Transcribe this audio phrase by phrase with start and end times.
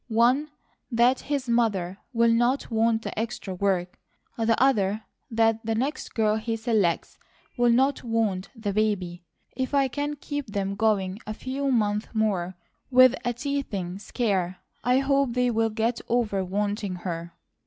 [0.07, 0.49] One
[0.91, 3.99] that his mother will not want the extra work;
[4.35, 7.19] the other that the next girl he selects
[7.55, 9.21] will not want the baby.
[9.55, 12.55] If I can keep them going a few months more
[12.89, 17.33] with a teething scare, I hope they will get over wanting her."